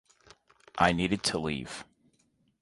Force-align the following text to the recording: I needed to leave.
I 0.79 0.93
needed 0.93 1.21
to 1.25 1.37
leave. 1.37 1.83